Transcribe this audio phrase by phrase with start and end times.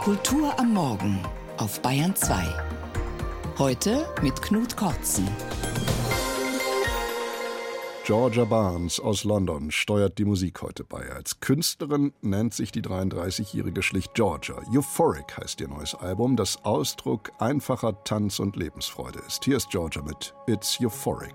[0.00, 1.20] Kultur am Morgen
[1.56, 2.44] auf Bayern 2.
[3.58, 5.28] Heute mit Knut Kortzen.
[8.04, 11.10] Georgia Barnes aus London steuert die Musik heute bei.
[11.10, 14.54] Als Künstlerin nennt sich die 33-Jährige schlicht Georgia.
[14.72, 19.44] Euphoric heißt ihr neues Album, das Ausdruck einfacher Tanz und Lebensfreude ist.
[19.44, 21.34] Hier ist Georgia mit It's Euphoric.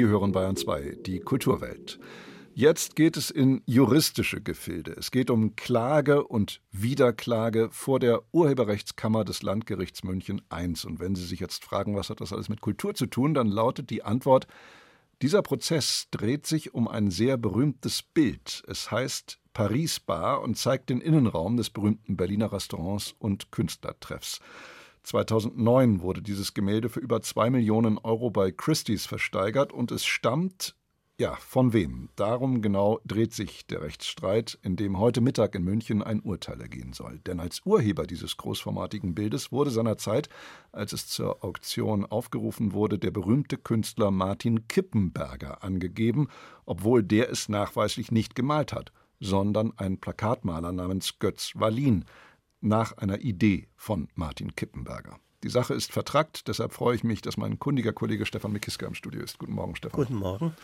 [0.00, 2.00] Sie hören Bayern 2, die Kulturwelt.
[2.54, 4.92] Jetzt geht es in juristische Gefilde.
[4.92, 10.64] Es geht um Klage und Wiederklage vor der Urheberrechtskammer des Landgerichts München I.
[10.86, 13.48] Und wenn Sie sich jetzt fragen, was hat das alles mit Kultur zu tun, dann
[13.48, 14.46] lautet die Antwort,
[15.20, 18.62] dieser Prozess dreht sich um ein sehr berühmtes Bild.
[18.68, 24.40] Es heißt Paris Bar und zeigt den Innenraum des berühmten Berliner Restaurants und Künstlertreffs.
[25.02, 30.74] 2009 wurde dieses Gemälde für über zwei Millionen Euro bei Christie's versteigert und es stammt,
[31.20, 32.08] ja, von wem?
[32.16, 36.94] Darum genau dreht sich der Rechtsstreit, in dem heute Mittag in München ein Urteil ergehen
[36.94, 37.18] soll.
[37.18, 40.30] Denn als Urheber dieses großformatigen Bildes wurde seinerzeit,
[40.72, 46.28] als es zur Auktion aufgerufen wurde, der berühmte Künstler Martin Kippenberger angegeben,
[46.64, 48.90] obwohl der es nachweislich nicht gemalt hat,
[49.20, 52.06] sondern ein Plakatmaler namens Götz Wallin
[52.60, 55.18] nach einer Idee von Martin Kippenberger.
[55.42, 58.94] Die Sache ist vertrackt, deshalb freue ich mich, dass mein kundiger Kollege Stefan Mikiska im
[58.94, 59.38] Studio ist.
[59.38, 59.96] Guten Morgen, Stefan.
[59.98, 60.54] Guten Morgen.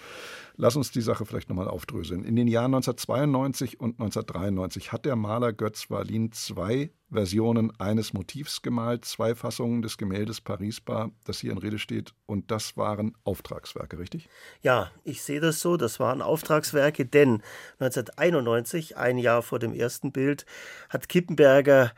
[0.56, 2.24] Lass uns die Sache vielleicht nochmal aufdröseln.
[2.24, 8.60] In den Jahren 1992 und 1993 hat der Maler Götz Wallin zwei Versionen eines Motivs
[8.60, 13.98] gemalt, zwei Fassungen des Gemäldes Paris-Bar, das hier in Rede steht, und das waren Auftragswerke,
[13.98, 14.28] richtig?
[14.60, 17.42] Ja, ich sehe das so, das waren Auftragswerke, denn
[17.78, 20.44] 1991, ein Jahr vor dem ersten Bild,
[20.90, 21.92] hat Kippenberger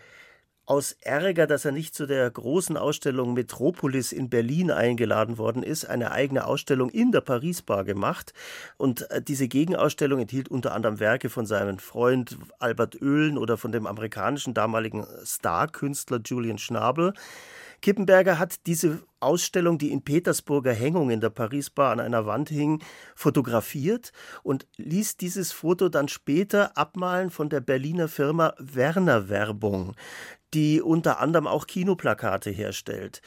[0.68, 5.86] aus Ärger, dass er nicht zu der großen Ausstellung Metropolis in Berlin eingeladen worden ist,
[5.86, 8.34] eine eigene Ausstellung in der Paris-Bar gemacht.
[8.76, 13.72] Und äh, diese Gegenausstellung enthielt unter anderem Werke von seinem Freund Albert Oehlen oder von
[13.72, 17.14] dem amerikanischen damaligen Star-Künstler Julian Schnabel.
[17.80, 22.82] Kippenberger hat diese Ausstellung, die in Petersburger Hängung in der Paris-Bar an einer Wand hing,
[23.14, 29.94] fotografiert und ließ dieses Foto dann später abmalen von der Berliner Firma Werner Werbung
[30.54, 33.20] die unter anderem auch Kinoplakate herstellt.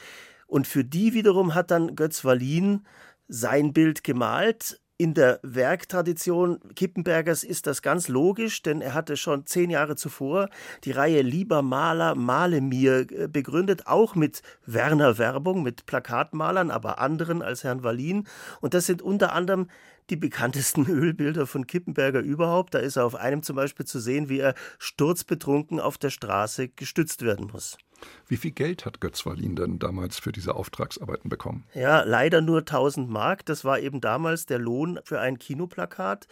[0.46, 2.84] Und für die wiederum hat dann Götz Wallin
[3.28, 4.80] sein Bild gemalt.
[5.02, 10.48] In der Werktradition Kippenbergers ist das ganz logisch, denn er hatte schon zehn Jahre zuvor
[10.84, 17.00] die Reihe Lieber Maler, male mir äh, begründet, auch mit Werner Werbung, mit Plakatmalern, aber
[17.00, 18.28] anderen als Herrn Wallin.
[18.60, 19.66] Und das sind unter anderem
[20.12, 22.74] die bekanntesten Ölbilder von Kippenberger überhaupt.
[22.74, 26.68] Da ist er auf einem zum Beispiel zu sehen, wie er sturzbetrunken auf der Straße
[26.68, 27.78] gestützt werden muss.
[28.26, 31.64] Wie viel Geld hat Götz Wallin denn damals für diese Auftragsarbeiten bekommen?
[31.72, 33.46] Ja, leider nur 1000 Mark.
[33.46, 36.26] Das war eben damals der Lohn für ein Kinoplakat.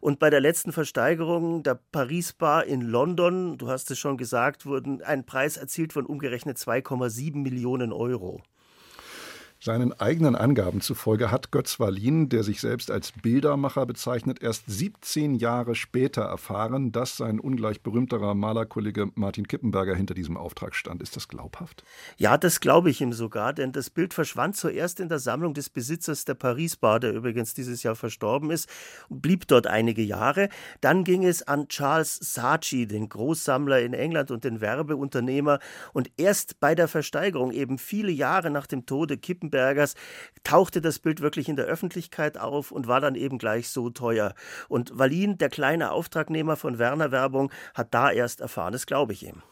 [0.00, 4.66] Und bei der letzten Versteigerung der Paris Bar in London, du hast es schon gesagt,
[4.66, 8.42] wurden ein Preis erzielt von umgerechnet 2,7 Millionen Euro.
[9.64, 15.36] Seinen eigenen Angaben zufolge hat Götz Wallin, der sich selbst als Bildermacher bezeichnet, erst 17
[15.36, 21.00] Jahre später erfahren, dass sein ungleich berühmterer Malerkollege Martin Kippenberger hinter diesem Auftrag stand.
[21.00, 21.82] Ist das glaubhaft?
[22.18, 25.70] Ja, das glaube ich ihm sogar, denn das Bild verschwand zuerst in der Sammlung des
[25.70, 28.68] Besitzers der Paris Bar, der übrigens dieses Jahr verstorben ist,
[29.08, 30.50] blieb dort einige Jahre.
[30.82, 35.58] Dann ging es an Charles Saatchi, den Großsammler in England und den Werbeunternehmer.
[35.94, 39.94] Und erst bei der Versteigerung, eben viele Jahre nach dem Tode Kippenberger, Gutenbergers
[40.42, 44.34] tauchte das Bild wirklich in der Öffentlichkeit auf und war dann eben gleich so teuer.
[44.68, 49.24] Und Wallin, der kleine Auftragnehmer von Werner Werbung, hat da erst erfahren, das glaube ich
[49.24, 49.42] ihm.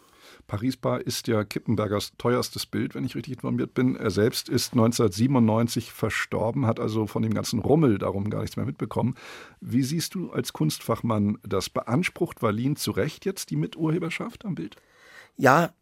[0.49, 3.95] Paris-Bar ist ja Kippenbergers teuerstes Bild, wenn ich richtig informiert bin.
[3.95, 8.67] Er selbst ist 1997 verstorben, hat also von dem ganzen Rummel darum gar nichts mehr
[8.67, 9.15] mitbekommen.
[9.61, 11.71] Wie siehst du als Kunstfachmann das?
[11.71, 14.77] Beansprucht Wallin zu Recht jetzt die Miturheberschaft am Bild?
[15.37, 15.73] Ja,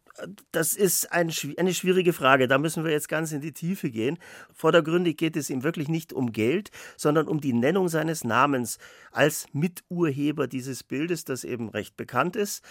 [0.51, 2.47] das ist ein, eine schwierige Frage.
[2.47, 4.17] Da müssen wir jetzt ganz in die Tiefe gehen.
[4.53, 8.77] Vordergründig geht es ihm wirklich nicht um Geld, sondern um die Nennung seines Namens
[9.11, 12.63] als Miturheber dieses Bildes, das eben recht bekannt ist.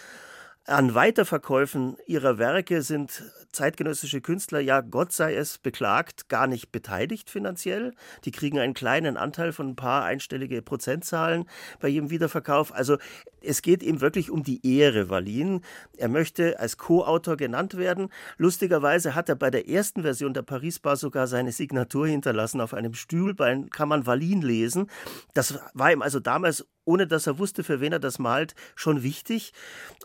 [0.67, 7.31] An Weiterverkäufen ihrer Werke sind zeitgenössische Künstler, ja Gott sei es beklagt, gar nicht beteiligt
[7.31, 7.93] finanziell.
[8.25, 11.45] Die kriegen einen kleinen Anteil von ein paar einstellige Prozentzahlen
[11.79, 12.73] bei jedem Wiederverkauf.
[12.73, 12.97] Also
[13.41, 15.61] es geht ihm wirklich um die Ehre Wallin.
[15.97, 18.09] Er möchte als Co-Autor genannt werden.
[18.37, 22.61] Lustigerweise hat er bei der ersten Version der Paris-Bar sogar seine Signatur hinterlassen.
[22.61, 24.91] Auf einem Stühlbein kann man Wallin lesen.
[25.33, 29.01] Das war ihm also damals ohne dass er wusste, für wen er das malt, schon
[29.01, 29.53] wichtig.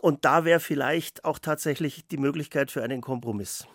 [0.01, 3.67] Und da wäre vielleicht auch tatsächlich die Möglichkeit für einen Kompromiss.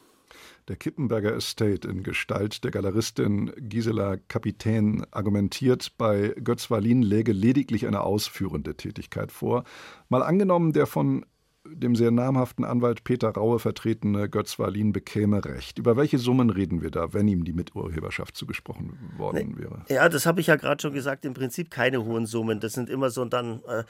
[0.68, 7.86] Der Kippenberger Estate in Gestalt der Galeristin Gisela Kapitän argumentiert, bei Götz Wallin läge lediglich
[7.86, 9.64] eine ausführende Tätigkeit vor.
[10.08, 11.26] Mal angenommen, der von
[11.64, 15.78] dem sehr namhaften Anwalt Peter Raue vertretene Götz Wallin bekäme Recht.
[15.78, 19.84] Über welche Summen reden wir da, wenn ihm die Miturheberschaft zugesprochen worden wäre?
[19.88, 21.24] Ja, das habe ich ja gerade schon gesagt.
[21.24, 22.60] Im Prinzip keine hohen Summen.
[22.60, 23.84] Das sind immer so dann äh,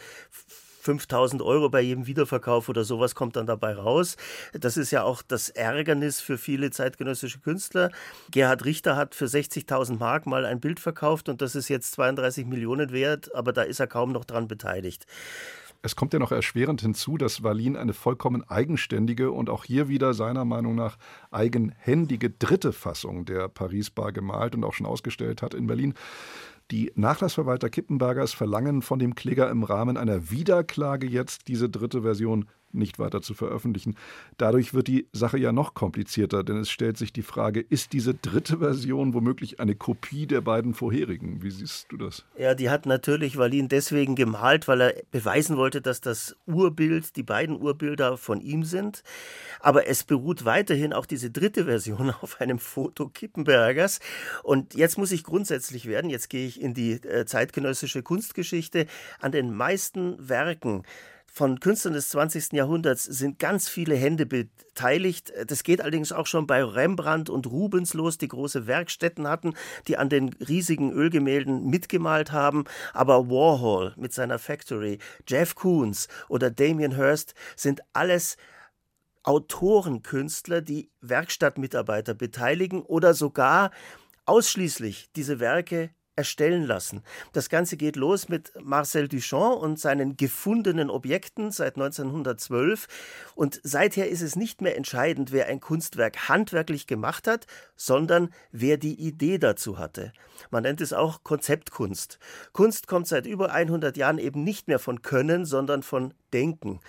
[0.82, 4.16] 5000 Euro bei jedem Wiederverkauf oder sowas kommt dann dabei raus.
[4.52, 7.90] Das ist ja auch das Ärgernis für viele zeitgenössische Künstler.
[8.32, 12.46] Gerhard Richter hat für 60.000 Mark mal ein Bild verkauft und das ist jetzt 32
[12.46, 15.06] Millionen wert, aber da ist er kaum noch dran beteiligt.
[15.84, 20.14] Es kommt ja noch erschwerend hinzu, dass Wallin eine vollkommen eigenständige und auch hier wieder
[20.14, 20.96] seiner Meinung nach
[21.32, 25.94] eigenhändige dritte Fassung der Paris-Bar gemalt und auch schon ausgestellt hat in Berlin.
[26.70, 32.46] Die Nachlassverwalter Kippenbergers verlangen von dem Kläger im Rahmen einer Wiederklage jetzt diese dritte Version
[32.74, 33.96] nicht weiter zu veröffentlichen.
[34.38, 38.14] Dadurch wird die Sache ja noch komplizierter, denn es stellt sich die Frage, ist diese
[38.14, 41.42] dritte Version womöglich eine Kopie der beiden vorherigen?
[41.42, 42.24] Wie siehst du das?
[42.38, 47.22] Ja, die hat natürlich Wallin deswegen gemalt, weil er beweisen wollte, dass das Urbild, die
[47.22, 49.02] beiden Urbilder von ihm sind.
[49.60, 54.00] Aber es beruht weiterhin auch diese dritte Version auf einem Foto Kippenbergers.
[54.42, 58.86] Und jetzt muss ich grundsätzlich werden, jetzt gehe ich in die äh, zeitgenössische Kunstgeschichte.
[59.20, 60.82] An den meisten Werken
[61.34, 62.52] von Künstlern des 20.
[62.52, 65.32] Jahrhunderts sind ganz viele Hände beteiligt.
[65.46, 69.54] Das geht allerdings auch schon bei Rembrandt und Rubens los, die große Werkstätten hatten,
[69.88, 72.64] die an den riesigen Ölgemälden mitgemalt haben.
[72.92, 78.36] Aber Warhol mit seiner Factory, Jeff Koons oder Damien Hirst sind alles
[79.22, 83.70] Autorenkünstler, die Werkstattmitarbeiter beteiligen oder sogar
[84.26, 87.02] ausschließlich diese Werke erstellen lassen.
[87.32, 92.86] Das Ganze geht los mit Marcel Duchamp und seinen gefundenen Objekten seit 1912.
[93.34, 98.76] Und seither ist es nicht mehr entscheidend, wer ein Kunstwerk handwerklich gemacht hat, sondern wer
[98.76, 100.12] die Idee dazu hatte.
[100.50, 102.18] Man nennt es auch Konzeptkunst.
[102.52, 106.80] Kunst kommt seit über 100 Jahren eben nicht mehr von Können, sondern von Denken.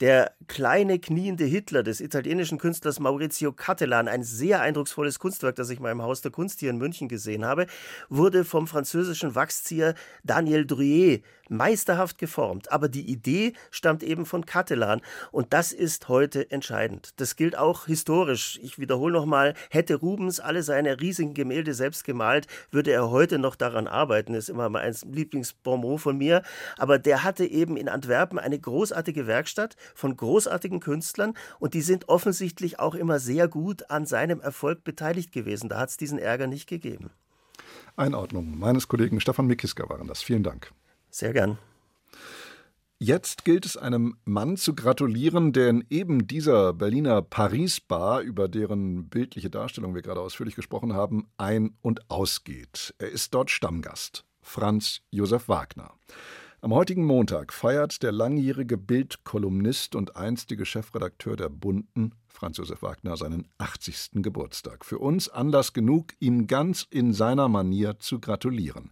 [0.00, 5.80] Der kleine kniende Hitler des italienischen Künstlers Maurizio Cattelan, ein sehr eindrucksvolles Kunstwerk, das ich
[5.80, 7.66] mal im Haus der Kunst hier in München gesehen habe,
[8.08, 12.70] wurde vom französischen Wachszieher Daniel Druyer meisterhaft geformt.
[12.70, 15.00] Aber die Idee stammt eben von Cattelan
[15.32, 17.12] und das ist heute entscheidend.
[17.16, 18.58] Das gilt auch historisch.
[18.62, 23.56] Ich wiederhole nochmal, hätte Rubens alle seine riesigen Gemälde selbst gemalt, würde er heute noch
[23.56, 24.34] daran arbeiten.
[24.34, 26.42] Das ist immer mein Lieblingsbonmot von mir.
[26.76, 32.08] Aber der hatte eben in Antwerpen eine großartige Werkstatt von großartigen Künstlern und die sind
[32.08, 35.68] offensichtlich auch immer sehr gut an seinem Erfolg beteiligt gewesen.
[35.68, 37.10] Da hat es diesen Ärger nicht gegeben.
[37.96, 40.22] Einordnung meines Kollegen Stefan Mikiska waren das.
[40.22, 40.72] Vielen Dank.
[41.10, 41.58] Sehr gern.
[43.00, 49.08] Jetzt gilt es einem Mann zu gratulieren, der in eben dieser Berliner Paris-Bar, über deren
[49.08, 52.94] bildliche Darstellung wir gerade ausführlich gesprochen haben, ein- und ausgeht.
[52.98, 54.24] Er ist dort Stammgast.
[54.42, 55.92] Franz Josef Wagner.
[56.60, 63.16] Am heutigen Montag feiert der langjährige Bildkolumnist und einstige Chefredakteur der Bunden, Franz Josef Wagner,
[63.16, 64.22] seinen 80.
[64.22, 64.84] Geburtstag.
[64.84, 68.90] Für uns Anlass genug, ihm ganz in seiner Manier zu gratulieren.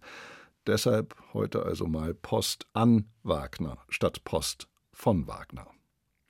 [0.65, 5.67] Deshalb heute also mal Post an Wagner statt Post von Wagner.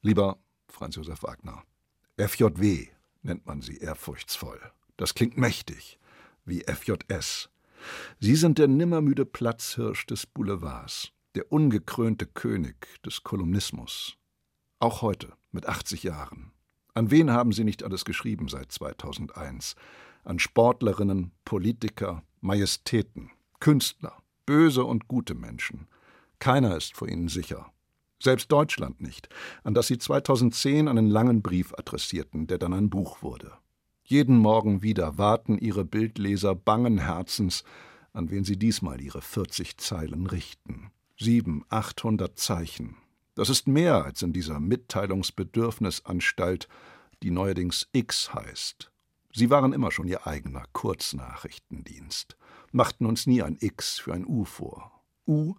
[0.02, 1.62] Lieber Franz Josef Wagner,
[2.18, 2.88] FJW
[3.22, 4.60] nennt man sie ehrfurchtsvoll.
[4.98, 6.00] Das klingt mächtig,
[6.46, 7.50] wie FJS.
[8.20, 14.18] Sie sind der nimmermüde Platzhirsch des Boulevards, der ungekrönte König des Kolumnismus.
[14.80, 16.52] Auch heute, mit 80 Jahren.
[16.96, 19.76] An wen haben Sie nicht alles geschrieben seit 2001?
[20.24, 23.30] An Sportlerinnen, Politiker, Majestäten,
[23.60, 24.18] Künstler,
[24.48, 25.88] böse und gute Menschen.
[26.40, 27.72] Keiner ist vor ihnen sicher.
[28.20, 29.30] Selbst Deutschland nicht,
[29.64, 33.52] an das sie 2010 einen langen Brief adressierten, der dann ein Buch wurde.
[34.02, 37.64] Jeden Morgen wieder warten ihre Bildleser bangen Herzens,
[38.12, 40.90] an wen sie diesmal ihre 40 Zeilen richten.
[41.20, 42.96] Sieben, achthundert Zeichen.
[43.36, 46.68] Das ist mehr als in dieser Mitteilungsbedürfnisanstalt,
[47.24, 48.92] die neuerdings X heißt.
[49.34, 52.38] Sie waren immer schon ihr eigener Kurznachrichtendienst
[52.72, 55.04] machten uns nie ein X für ein U vor.
[55.28, 55.56] U,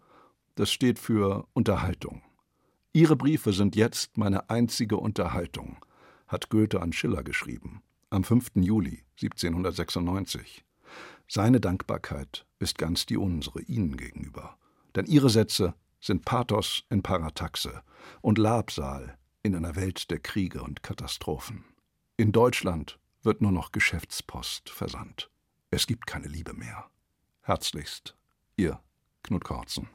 [0.54, 2.22] das steht für Unterhaltung.
[2.92, 5.84] Ihre Briefe sind jetzt meine einzige Unterhaltung,
[6.26, 8.52] hat Goethe an Schiller geschrieben, am 5.
[8.56, 10.64] Juli 1796.
[11.28, 14.56] Seine Dankbarkeit ist ganz die unsere Ihnen gegenüber.
[14.98, 17.84] Denn Ihre Sätze sind Pathos in Parataxe
[18.20, 21.64] und Labsal in einer Welt der Kriege und Katastrophen.
[22.16, 25.30] In Deutschland wird nur noch Geschäftspost versandt.
[25.70, 26.90] Es gibt keine Liebe mehr.
[27.42, 28.16] Herzlichst,
[28.56, 28.80] Ihr
[29.22, 29.88] Knut Korzen.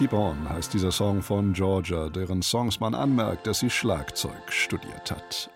[0.00, 5.10] Keep On heißt dieser Song von Georgia, deren Songs man anmerkt, dass sie Schlagzeug studiert
[5.10, 5.50] hat.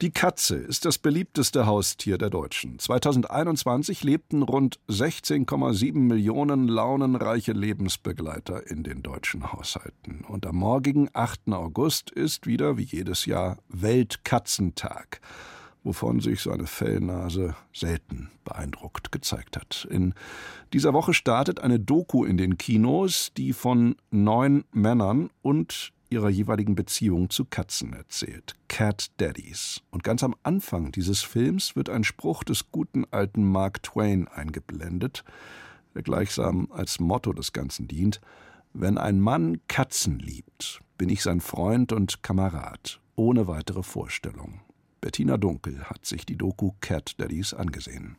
[0.00, 2.78] Die Katze ist das beliebteste Haustier der Deutschen.
[2.78, 10.24] 2021 lebten rund 16,7 Millionen launenreiche Lebensbegleiter in den deutschen Haushalten.
[10.26, 11.48] Und am morgigen 8.
[11.50, 15.20] August ist wieder, wie jedes Jahr, Weltkatzentag
[15.84, 19.86] wovon sich seine Fellnase selten beeindruckt gezeigt hat.
[19.90, 20.14] In
[20.72, 26.74] dieser Woche startet eine Doku in den Kinos, die von neun Männern und ihrer jeweiligen
[26.74, 28.54] Beziehung zu Katzen erzählt.
[28.68, 29.82] Cat Daddies.
[29.90, 35.24] Und ganz am Anfang dieses Films wird ein Spruch des guten alten Mark Twain eingeblendet,
[35.94, 38.20] der gleichsam als Motto des Ganzen dient.
[38.72, 44.60] Wenn ein Mann Katzen liebt, bin ich sein Freund und Kamerad, ohne weitere Vorstellung.
[45.00, 48.16] Bettina Dunkel hat sich die Doku Cat Daddies angesehen.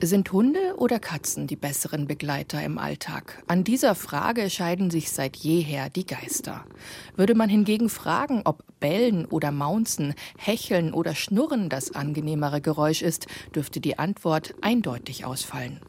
[0.00, 3.42] Sind Hunde oder Katzen die besseren Begleiter im Alltag?
[3.48, 6.64] An dieser Frage scheiden sich seit jeher die Geister.
[7.16, 13.26] Würde man hingegen fragen, ob Bellen oder Maunzen, Hecheln oder Schnurren das angenehmere Geräusch ist,
[13.54, 15.80] dürfte die Antwort eindeutig ausfallen.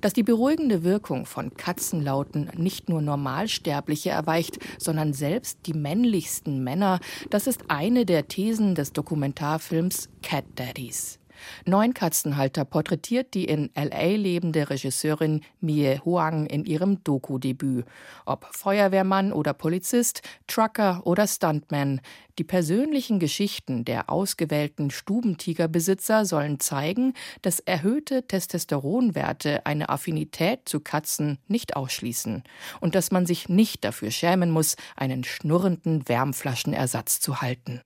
[0.00, 7.00] Dass die beruhigende Wirkung von Katzenlauten nicht nur Normalsterbliche erweicht, sondern selbst die männlichsten Männer,
[7.28, 11.18] das ist eine der Thesen des Dokumentarfilms Cat Daddies.
[11.64, 17.84] Neun Katzenhalter porträtiert die in LA lebende Regisseurin Mie Huang in ihrem Doku-Debüt.
[18.26, 22.00] Ob Feuerwehrmann oder Polizist, Trucker oder Stuntman,
[22.38, 31.38] die persönlichen Geschichten der ausgewählten Stubentigerbesitzer sollen zeigen, dass erhöhte Testosteronwerte eine Affinität zu Katzen
[31.48, 32.42] nicht ausschließen
[32.80, 37.82] und dass man sich nicht dafür schämen muss, einen schnurrenden Wärmflaschenersatz zu halten.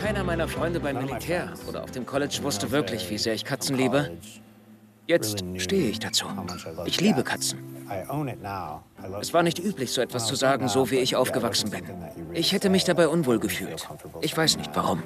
[0.00, 3.76] Keiner meiner Freunde beim Militär oder auf dem College wusste wirklich, wie sehr ich Katzen
[3.76, 4.16] liebe.
[5.06, 6.26] Jetzt stehe ich dazu.
[6.86, 7.58] Ich liebe Katzen.
[9.20, 11.84] Es war nicht üblich, so etwas zu sagen, so wie ich aufgewachsen bin.
[12.32, 13.88] Ich hätte mich dabei unwohl gefühlt.
[14.22, 15.02] Ich weiß nicht warum.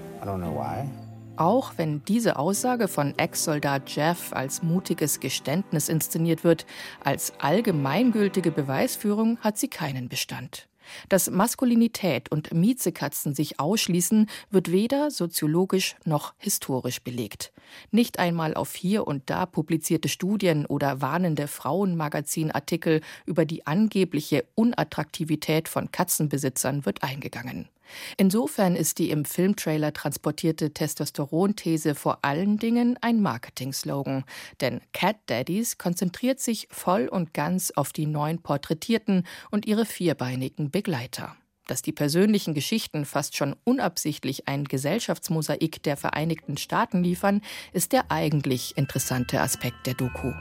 [1.36, 6.66] Auch wenn diese Aussage von Ex-Soldat Jeff als mutiges Geständnis inszeniert wird,
[7.02, 10.68] als allgemeingültige Beweisführung hat sie keinen Bestand.
[11.08, 17.52] Dass Maskulinität und Miezekatzen sich ausschließen, wird weder soziologisch noch historisch belegt.
[17.90, 25.68] Nicht einmal auf hier und da publizierte Studien oder warnende Frauenmagazinartikel über die angebliche Unattraktivität
[25.68, 27.68] von Katzenbesitzern wird eingegangen.
[28.16, 34.24] Insofern ist die im Filmtrailer transportierte Testosteronthese vor allen Dingen ein Marketing-Slogan,
[34.60, 40.70] denn Cat Daddies konzentriert sich voll und ganz auf die neun Porträtierten und ihre vierbeinigen
[40.70, 41.36] Begleiter.
[41.66, 47.40] Dass die persönlichen Geschichten fast schon unabsichtlich ein Gesellschaftsmosaik der Vereinigten Staaten liefern,
[47.72, 50.32] ist der eigentlich interessante Aspekt der Doku.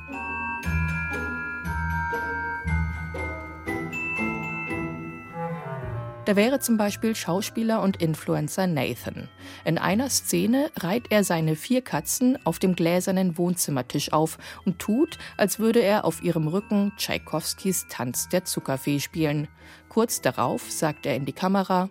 [6.26, 9.28] Da wäre zum Beispiel Schauspieler und Influencer Nathan.
[9.66, 15.18] In einer Szene reiht er seine vier Katzen auf dem gläsernen Wohnzimmertisch auf und tut,
[15.36, 19.50] als würde er auf ihrem Rücken Tschaikowskis Tanz der Zuckerfee spielen.
[19.90, 21.90] Kurz darauf sagt er in die Kamera: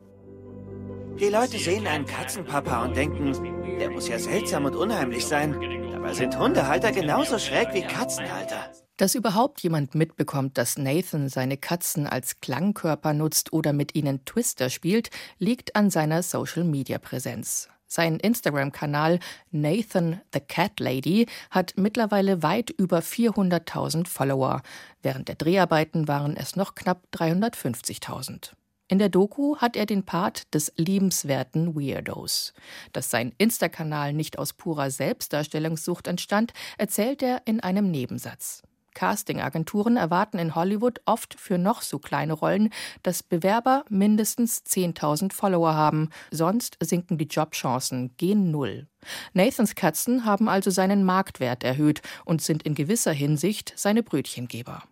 [1.21, 3.33] Die Leute sehen einen Katzenpapa und denken,
[3.79, 5.55] der muss ja seltsam und unheimlich sein.
[5.93, 8.71] Dabei sind Hundehalter genauso schräg wie Katzenhalter.
[8.97, 14.71] Dass überhaupt jemand mitbekommt, dass Nathan seine Katzen als Klangkörper nutzt oder mit ihnen Twister
[14.71, 17.69] spielt, liegt an seiner Social-Media-Präsenz.
[17.87, 19.19] Sein Instagram-Kanal
[19.51, 24.63] Nathan the Cat Lady hat mittlerweile weit über 400.000 Follower.
[25.03, 28.53] Während der Dreharbeiten waren es noch knapp 350.000.
[28.89, 32.53] In der Doku hat er den Part des liebenswerten Weirdos.
[32.93, 38.63] Dass sein Insta-Kanal nicht aus purer Selbstdarstellungssucht entstand, erzählt er in einem Nebensatz.
[38.95, 42.71] Castingagenturen erwarten in Hollywood oft für noch so kleine Rollen,
[43.03, 48.87] dass Bewerber mindestens 10.000 Follower haben, sonst sinken die Jobchancen gen Null.
[49.33, 54.83] Nathans Katzen haben also seinen Marktwert erhöht und sind in gewisser Hinsicht seine Brötchengeber.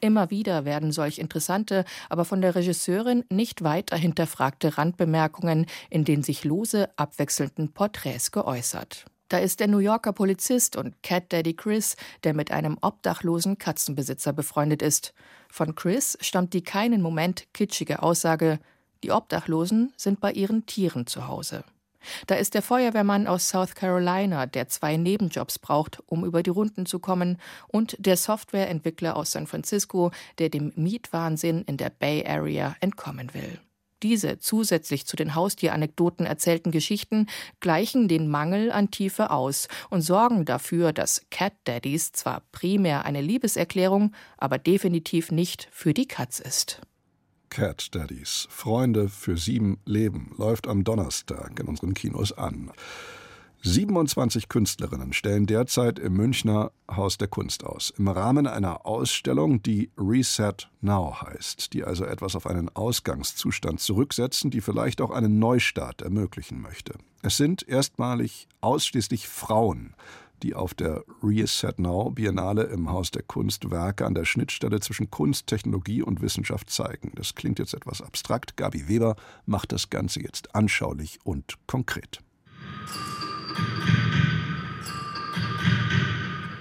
[0.00, 6.22] Immer wieder werden solch interessante, aber von der Regisseurin nicht weiter hinterfragte Randbemerkungen in den
[6.22, 9.06] sich lose abwechselnden Porträts geäußert.
[9.28, 14.32] Da ist der New Yorker Polizist und Cat Daddy Chris, der mit einem obdachlosen Katzenbesitzer
[14.32, 15.12] befreundet ist.
[15.50, 18.58] Von Chris stammt die keinen Moment kitschige Aussage,
[19.02, 21.64] die Obdachlosen sind bei ihren Tieren zu Hause.
[22.26, 26.86] Da ist der Feuerwehrmann aus South Carolina, der zwei Nebenjobs braucht, um über die Runden
[26.86, 32.76] zu kommen, und der Softwareentwickler aus San Francisco, der dem Mietwahnsinn in der Bay Area
[32.80, 33.60] entkommen will.
[34.02, 37.26] Diese zusätzlich zu den Haustieranekdoten erzählten Geschichten
[37.60, 43.20] gleichen den Mangel an Tiefe aus und sorgen dafür, dass Cat Daddies zwar primär eine
[43.20, 46.80] Liebeserklärung, aber definitiv nicht für die Katz ist.
[47.50, 52.70] Cat Daddies, Freunde für sieben Leben, läuft am Donnerstag in unseren Kinos an.
[53.62, 59.90] 27 Künstlerinnen stellen derzeit im Münchner Haus der Kunst aus, im Rahmen einer Ausstellung, die
[59.98, 66.02] Reset Now heißt, die also etwas auf einen Ausgangszustand zurücksetzen, die vielleicht auch einen Neustart
[66.02, 66.94] ermöglichen möchte.
[67.22, 69.94] Es sind erstmalig ausschließlich Frauen,
[70.44, 75.10] die auf der Reset Now Biennale im Haus der Kunst Werke an der Schnittstelle zwischen
[75.10, 77.10] Kunst, Technologie und Wissenschaft zeigen.
[77.16, 78.56] Das klingt jetzt etwas abstrakt.
[78.56, 79.16] Gabi Weber
[79.46, 82.20] macht das Ganze jetzt anschaulich und konkret.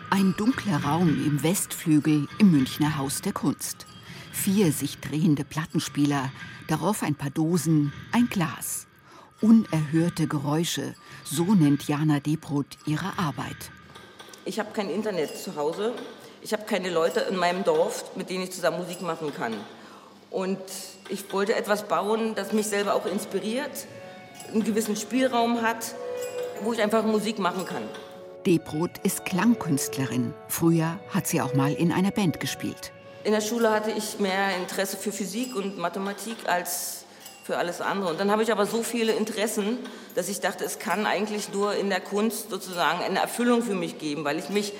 [0.09, 3.85] Ein dunkler Raum im Westflügel im Münchner Haus der Kunst.
[4.31, 6.31] Vier sich drehende Plattenspieler,
[6.67, 8.87] darauf ein paar Dosen, ein Glas.
[9.41, 13.69] Unerhörte Geräusche, so nennt Jana Debrot ihre Arbeit.
[14.45, 15.93] Ich habe kein Internet zu Hause.
[16.41, 19.53] Ich habe keine Leute in meinem Dorf, mit denen ich zusammen Musik machen kann.
[20.31, 20.59] Und
[21.09, 23.87] ich wollte etwas bauen, das mich selber auch inspiriert,
[24.51, 25.95] einen gewissen Spielraum hat,
[26.63, 27.83] wo ich einfach Musik machen kann.
[28.45, 30.33] Debrot ist Klangkünstlerin.
[30.47, 32.91] Früher hat sie auch mal in einer Band gespielt.
[33.23, 37.03] In der Schule hatte ich mehr Interesse für Physik und Mathematik als
[37.43, 38.09] für alles andere.
[38.09, 39.79] Und dann habe ich aber so viele Interessen,
[40.15, 43.99] dass ich dachte, es kann eigentlich nur in der Kunst sozusagen eine Erfüllung für mich
[43.99, 44.73] geben, weil ich mich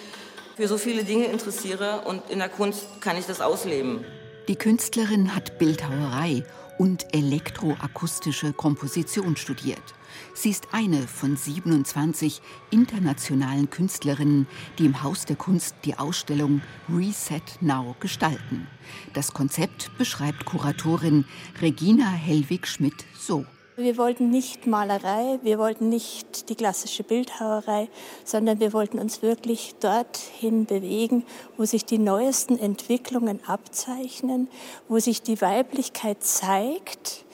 [0.56, 4.06] für so viele Dinge interessiere und in der Kunst kann ich das ausleben.
[4.48, 6.44] Die Künstlerin hat Bildhauerei
[6.78, 9.94] und elektroakustische Komposition studiert.
[10.34, 17.42] Sie ist eine von 27 internationalen Künstlerinnen, die im Haus der Kunst die Ausstellung Reset
[17.62, 18.68] Now gestalten.
[19.14, 21.26] Das Konzept beschreibt Kuratorin
[21.62, 23.46] Regina Hellwig-Schmidt so.
[23.80, 27.90] Wir wollten nicht Malerei, wir wollten nicht die klassische Bildhauerei,
[28.24, 31.24] sondern wir wollten uns wirklich dorthin bewegen,
[31.58, 34.50] wo sich die neuesten Entwicklungen abzeichnen,
[34.88, 37.26] wo sich die Weiblichkeit zeigt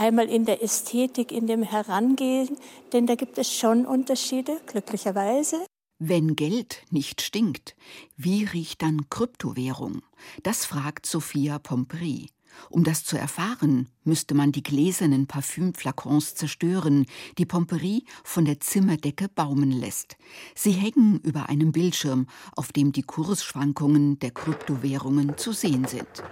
[0.00, 2.56] Einmal in der Ästhetik, in dem Herangehen,
[2.92, 5.66] denn da gibt es schon Unterschiede, glücklicherweise.
[5.98, 7.74] Wenn Geld nicht stinkt,
[8.16, 10.02] wie riecht dann Kryptowährung?
[10.44, 12.28] Das fragt Sophia Pompery.
[12.70, 17.06] Um das zu erfahren, müsste man die gläsernen Parfümflakons zerstören,
[17.38, 20.16] die Pompery von der Zimmerdecke baumen lässt.
[20.54, 26.22] Sie hängen über einem Bildschirm, auf dem die Kursschwankungen der Kryptowährungen zu sehen sind.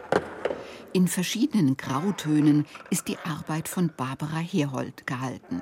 [0.96, 5.60] In verschiedenen Grautönen ist die Arbeit von Barbara Herhold gehalten.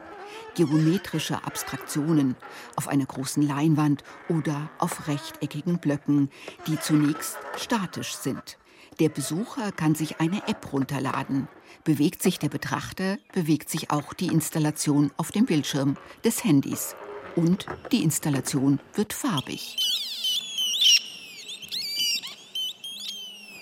[0.55, 2.37] Geometrische Abstraktionen
[2.77, 6.31] auf einer großen Leinwand oder auf rechteckigen Blöcken,
[6.69, 8.59] die zunächst statisch sind.
[9.01, 11.49] Der Besucher kann sich eine App runterladen.
[11.83, 16.95] Bewegt sich der Betrachter, bewegt sich auch die Installation auf dem Bildschirm des Handys.
[17.35, 19.77] Und die Installation wird farbig.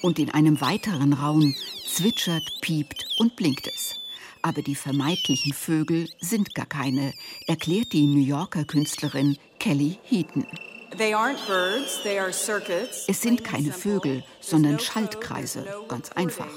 [0.03, 1.55] Und in einem weiteren Raum
[1.87, 3.95] zwitschert, piept und blinkt es.
[4.42, 7.14] Aber die vermeintlichen Vögel sind gar keine,
[7.47, 10.45] erklärt die New Yorker Künstlerin Kelly Heaton.
[13.09, 16.50] Es sind keine Vögel, sondern Schaltkreise, ganz einfach.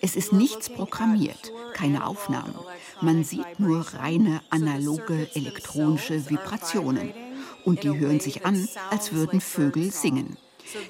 [0.00, 2.54] Es ist nichts programmiert, keine Aufnahmen.
[3.00, 7.12] Man sieht nur reine analoge elektronische Vibrationen.
[7.64, 10.36] Und die hören sich an, als würden Vögel singen.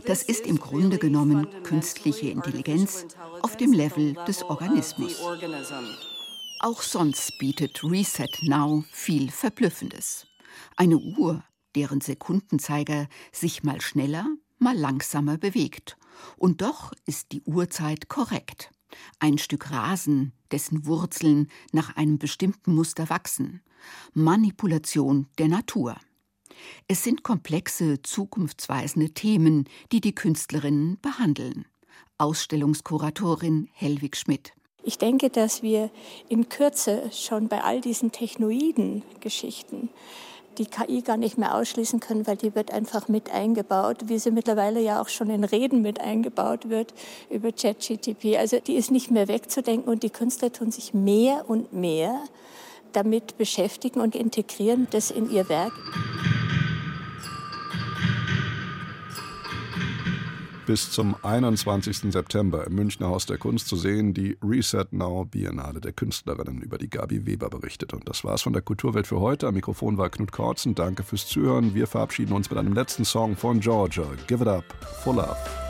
[0.07, 3.07] Das ist im Grunde genommen künstliche Intelligenz
[3.43, 5.21] auf dem Level des Organismus.
[6.61, 10.27] Auch sonst bietet Reset Now viel Verblüffendes.
[10.77, 11.45] Eine Uhr,
[11.79, 14.27] deren Sekundenzeiger sich mal schneller,
[14.59, 15.97] mal langsamer bewegt.
[16.37, 18.73] Und doch ist die Uhrzeit korrekt.
[19.21, 23.63] Ein Stück Rasen, dessen Wurzeln nach einem bestimmten Muster wachsen.
[24.13, 25.95] Manipulation der Natur.
[26.89, 31.65] Es sind komplexe, zukunftsweisende Themen, die die Künstlerinnen behandeln.
[32.17, 34.53] Ausstellungskuratorin Helwig Schmidt.
[34.83, 35.93] Ich denke, dass wir
[36.29, 39.91] in Kürze schon bei all diesen technoiden Geschichten
[40.59, 44.31] die KI gar nicht mehr ausschließen können, weil die wird einfach mit eingebaut, wie sie
[44.31, 46.93] mittlerweile ja auch schon in Reden mit eingebaut wird
[47.31, 48.37] über ChatGTP.
[48.39, 52.21] Also die ist nicht mehr wegzudenken und die Künstler tun sich mehr und mehr
[52.93, 55.73] damit beschäftigen und integrieren das in ihr Werk.
[60.69, 62.13] Bis zum 21.
[62.13, 66.77] September im Münchner Haus der Kunst zu sehen, die Reset Now Biennale der Künstlerinnen, über
[66.77, 67.95] die Gabi Weber berichtet.
[67.95, 69.47] Und das war's von der Kulturwelt für heute.
[69.47, 70.75] Am Mikrofon war Knut Kortzen.
[70.75, 71.75] Danke fürs Zuhören.
[71.75, 74.05] Wir verabschieden uns mit einem letzten Song von Georgia.
[74.27, 74.65] Give it up
[75.03, 75.68] for love.